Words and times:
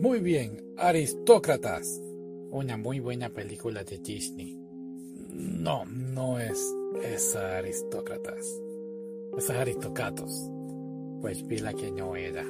Muy 0.00 0.20
bien, 0.20 0.64
Aristócratas. 0.78 2.00
Una 2.50 2.78
muy 2.78 3.00
buena 3.00 3.28
película 3.28 3.84
de 3.84 3.98
Disney. 3.98 4.58
No, 5.28 5.84
no 5.84 6.40
es 6.40 6.58
esa 7.04 7.58
Aristócratas. 7.58 8.46
Esas 9.36 9.58
Aristocatos. 9.58 10.32
Pues 11.20 11.46
vi 11.46 11.58
la 11.58 11.74
que 11.74 11.90
no 11.90 12.16
era. 12.16 12.46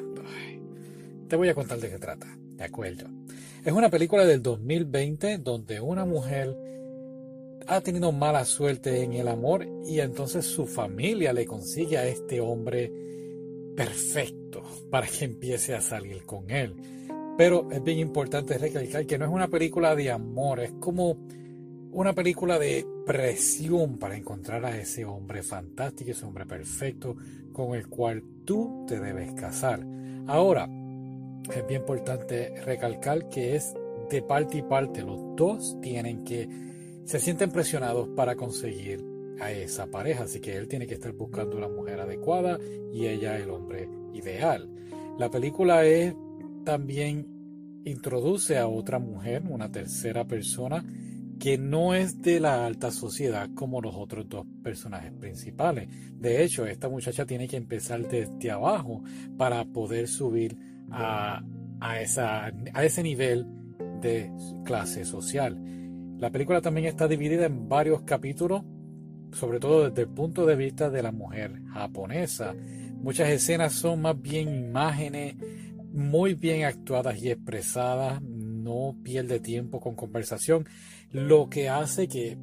Te 1.26 1.34
voy 1.34 1.48
a 1.48 1.54
contar 1.56 1.80
de 1.80 1.90
qué 1.90 1.98
trata. 1.98 2.28
De 2.54 2.62
acuerdo. 2.62 3.06
Es 3.64 3.72
una 3.72 3.90
película 3.90 4.24
del 4.24 4.42
2020 4.42 5.38
donde 5.38 5.80
una 5.80 6.04
mujer 6.04 6.56
ha 7.66 7.80
tenido 7.80 8.12
mala 8.12 8.44
suerte 8.44 9.02
en 9.02 9.14
el 9.14 9.26
amor 9.26 9.66
y 9.84 9.98
entonces 9.98 10.46
su 10.46 10.66
familia 10.66 11.32
le 11.32 11.46
consigue 11.46 11.98
a 11.98 12.06
este 12.06 12.40
hombre 12.40 12.92
perfecto 13.74 14.62
para 14.88 15.08
que 15.08 15.24
empiece 15.24 15.74
a 15.74 15.80
salir 15.80 16.24
con 16.24 16.48
él. 16.52 16.76
Pero 17.40 17.70
es 17.70 17.82
bien 17.82 17.98
importante 18.00 18.58
recalcar 18.58 19.06
que 19.06 19.16
no 19.16 19.24
es 19.24 19.30
una 19.30 19.48
película 19.48 19.96
de 19.96 20.10
amor, 20.10 20.60
es 20.60 20.72
como 20.72 21.16
una 21.90 22.12
película 22.12 22.58
de 22.58 22.86
presión 23.06 23.96
para 23.96 24.14
encontrar 24.14 24.62
a 24.66 24.76
ese 24.76 25.06
hombre 25.06 25.42
fantástico, 25.42 26.10
ese 26.10 26.26
hombre 26.26 26.44
perfecto 26.44 27.16
con 27.50 27.74
el 27.74 27.88
cual 27.88 28.22
tú 28.44 28.84
te 28.86 29.00
debes 29.00 29.32
casar. 29.32 29.82
Ahora, 30.26 30.68
es 31.50 31.66
bien 31.66 31.80
importante 31.80 32.60
recalcar 32.62 33.30
que 33.30 33.56
es 33.56 33.72
de 34.10 34.20
parte 34.20 34.58
y 34.58 34.62
parte, 34.62 35.00
los 35.00 35.34
dos 35.34 35.78
tienen 35.80 36.24
que, 36.24 36.46
se 37.06 37.18
sienten 37.20 37.50
presionados 37.50 38.08
para 38.08 38.36
conseguir 38.36 39.02
a 39.40 39.50
esa 39.50 39.86
pareja, 39.86 40.24
así 40.24 40.40
que 40.40 40.58
él 40.58 40.68
tiene 40.68 40.86
que 40.86 40.92
estar 40.92 41.12
buscando 41.12 41.58
la 41.58 41.70
mujer 41.70 42.00
adecuada 42.00 42.58
y 42.92 43.06
ella 43.06 43.38
el 43.38 43.48
hombre 43.48 43.88
ideal. 44.12 44.68
La 45.18 45.30
película 45.30 45.86
es 45.86 46.14
también 46.64 47.80
introduce 47.84 48.58
a 48.58 48.68
otra 48.68 48.98
mujer, 48.98 49.42
una 49.48 49.70
tercera 49.70 50.26
persona 50.26 50.84
que 51.40 51.56
no 51.56 51.94
es 51.94 52.20
de 52.20 52.38
la 52.38 52.66
alta 52.66 52.90
sociedad 52.90 53.48
como 53.54 53.80
los 53.80 53.94
otros 53.96 54.28
dos 54.28 54.46
personajes 54.62 55.10
principales. 55.12 55.88
De 56.12 56.44
hecho, 56.44 56.66
esta 56.66 56.88
muchacha 56.88 57.24
tiene 57.24 57.48
que 57.48 57.56
empezar 57.56 58.06
desde 58.06 58.50
abajo 58.50 59.02
para 59.38 59.64
poder 59.64 60.06
subir 60.06 60.56
a, 60.90 61.42
esa, 61.98 62.52
a 62.74 62.84
ese 62.84 63.02
nivel 63.02 63.46
de 64.02 64.30
clase 64.66 65.06
social. 65.06 65.58
La 66.18 66.30
película 66.30 66.60
también 66.60 66.86
está 66.86 67.08
dividida 67.08 67.46
en 67.46 67.70
varios 67.70 68.02
capítulos, 68.02 68.62
sobre 69.32 69.58
todo 69.60 69.88
desde 69.88 70.02
el 70.02 70.08
punto 70.08 70.44
de 70.44 70.56
vista 70.56 70.90
de 70.90 71.02
la 71.02 71.10
mujer 71.10 71.62
japonesa. 71.72 72.54
Muchas 73.02 73.30
escenas 73.30 73.72
son 73.72 74.02
más 74.02 74.20
bien 74.20 74.66
imágenes 74.66 75.36
muy 75.92 76.34
bien 76.34 76.64
actuadas 76.64 77.22
y 77.22 77.30
expresadas, 77.30 78.22
no 78.22 78.96
pierde 79.02 79.40
tiempo 79.40 79.80
con 79.80 79.94
conversación, 79.94 80.66
lo 81.10 81.48
que 81.48 81.68
hace 81.68 82.08
que 82.08 82.38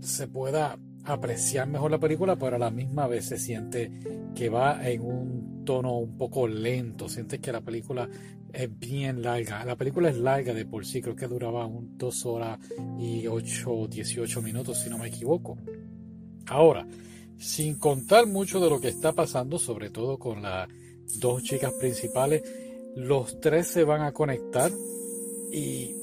se 0.00 0.28
pueda 0.28 0.78
apreciar 1.04 1.68
mejor 1.68 1.90
la 1.90 1.98
película, 1.98 2.36
pero 2.36 2.56
a 2.56 2.58
la 2.58 2.70
misma 2.70 3.06
vez 3.06 3.26
se 3.26 3.38
siente 3.38 3.90
que 4.34 4.48
va 4.48 4.88
en 4.88 5.02
un 5.02 5.64
tono 5.64 5.98
un 5.98 6.16
poco 6.16 6.46
lento, 6.46 7.08
sientes 7.08 7.40
que 7.40 7.52
la 7.52 7.60
película 7.60 8.08
es 8.52 8.78
bien 8.78 9.22
larga. 9.22 9.64
La 9.64 9.76
película 9.76 10.10
es 10.10 10.16
larga 10.16 10.54
de 10.54 10.66
por 10.66 10.84
sí, 10.84 11.00
creo 11.00 11.16
que 11.16 11.26
duraba 11.26 11.66
un, 11.66 11.96
dos 11.96 12.24
horas 12.26 12.58
y 12.98 13.26
ocho 13.26 13.72
o 13.72 13.88
18 13.88 14.42
minutos, 14.42 14.78
si 14.78 14.90
no 14.90 14.98
me 14.98 15.08
equivoco. 15.08 15.58
Ahora, 16.46 16.86
sin 17.38 17.78
contar 17.78 18.26
mucho 18.26 18.60
de 18.60 18.70
lo 18.70 18.80
que 18.80 18.88
está 18.88 19.12
pasando, 19.12 19.58
sobre 19.58 19.90
todo 19.90 20.18
con 20.18 20.42
las 20.42 20.68
dos 21.18 21.42
chicas 21.42 21.72
principales, 21.74 22.42
los 22.94 23.40
tres 23.40 23.68
se 23.68 23.84
van 23.84 24.02
a 24.02 24.12
conectar 24.12 24.70
y 25.50 25.94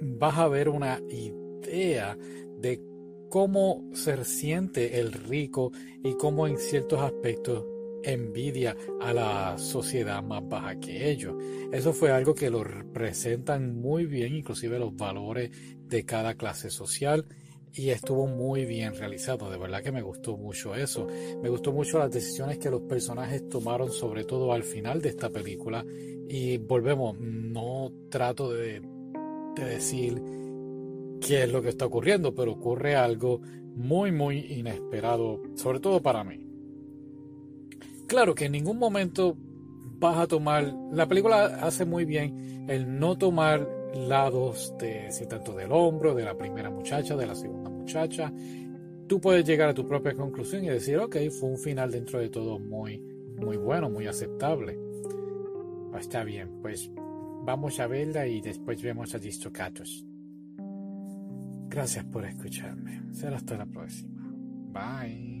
vas 0.00 0.38
a 0.38 0.48
ver 0.48 0.68
una 0.68 1.00
idea 1.08 2.16
de 2.58 2.80
cómo 3.28 3.88
se 3.92 4.24
siente 4.24 5.00
el 5.00 5.12
rico 5.12 5.72
y 6.02 6.14
cómo 6.14 6.46
en 6.46 6.58
ciertos 6.58 7.00
aspectos 7.00 7.64
envidia 8.02 8.76
a 9.00 9.12
la 9.12 9.58
sociedad 9.58 10.22
más 10.22 10.46
baja 10.48 10.78
que 10.80 11.10
ellos. 11.10 11.34
Eso 11.72 11.92
fue 11.92 12.10
algo 12.10 12.34
que 12.34 12.50
lo 12.50 12.64
representan 12.64 13.74
muy 13.74 14.06
bien, 14.06 14.34
inclusive 14.34 14.78
los 14.78 14.96
valores 14.96 15.50
de 15.86 16.04
cada 16.04 16.34
clase 16.34 16.70
social 16.70 17.26
y 17.74 17.90
estuvo 17.90 18.26
muy 18.26 18.64
bien 18.64 18.94
realizado. 18.94 19.50
De 19.50 19.58
verdad 19.58 19.82
que 19.82 19.92
me 19.92 20.02
gustó 20.02 20.36
mucho 20.36 20.74
eso. 20.74 21.06
Me 21.42 21.48
gustó 21.48 21.72
mucho 21.72 21.98
las 21.98 22.10
decisiones 22.10 22.58
que 22.58 22.70
los 22.70 22.82
personajes 22.82 23.48
tomaron, 23.48 23.90
sobre 23.90 24.24
todo 24.24 24.52
al 24.52 24.62
final 24.62 25.00
de 25.00 25.10
esta 25.10 25.30
película. 25.30 25.84
Y 26.28 26.58
volvemos, 26.58 27.18
no 27.18 27.92
trato 28.08 28.52
de, 28.52 28.80
de 29.56 29.64
decir 29.64 30.22
qué 31.20 31.44
es 31.44 31.52
lo 31.52 31.62
que 31.62 31.68
está 31.68 31.86
ocurriendo, 31.86 32.34
pero 32.34 32.52
ocurre 32.52 32.96
algo 32.96 33.40
muy, 33.74 34.12
muy 34.12 34.38
inesperado, 34.38 35.40
sobre 35.54 35.80
todo 35.80 36.02
para 36.02 36.24
mí. 36.24 36.46
Claro 38.06 38.34
que 38.34 38.46
en 38.46 38.52
ningún 38.52 38.78
momento 38.78 39.36
vas 40.00 40.18
a 40.18 40.26
tomar, 40.26 40.74
la 40.92 41.06
película 41.06 41.44
hace 41.62 41.84
muy 41.84 42.04
bien 42.04 42.66
el 42.68 42.98
no 42.98 43.16
tomar 43.16 43.68
lados 43.94 44.74
de, 44.78 45.10
si 45.10 45.26
tanto 45.26 45.54
del 45.54 45.72
hombro, 45.72 46.14
de 46.14 46.24
la 46.24 46.36
primera 46.36 46.70
muchacha, 46.70 47.16
de 47.16 47.26
la 47.26 47.34
segunda 47.34 47.70
muchacha. 47.70 48.32
Tú 49.06 49.20
puedes 49.20 49.44
llegar 49.44 49.68
a 49.68 49.74
tu 49.74 49.86
propia 49.86 50.14
conclusión 50.14 50.64
y 50.64 50.68
decir, 50.68 50.98
ok, 50.98 51.16
fue 51.38 51.50
un 51.50 51.58
final 51.58 51.90
dentro 51.90 52.20
de 52.20 52.28
todo 52.28 52.58
muy, 52.58 52.98
muy 53.40 53.56
bueno, 53.56 53.90
muy 53.90 54.06
aceptable. 54.06 54.78
Pues 55.90 56.02
está 56.02 56.22
bien, 56.22 56.60
pues 56.62 56.90
vamos 57.44 57.80
a 57.80 57.86
verla 57.86 58.26
y 58.26 58.40
después 58.40 58.80
vemos 58.82 59.14
a 59.14 59.18
Distocatos. 59.18 60.06
Gracias 61.68 62.04
por 62.04 62.24
escucharme. 62.24 63.02
Será 63.12 63.36
hasta 63.36 63.56
la 63.56 63.66
próxima. 63.66 64.32
Bye. 64.72 65.39